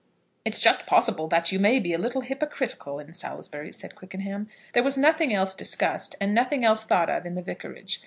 [0.43, 4.49] "It's just possible that you may be a little hypercritical in Salisbury," said Quickenham.
[4.73, 7.99] There was nothing else discussed and nothing else thought of in the Vicarage.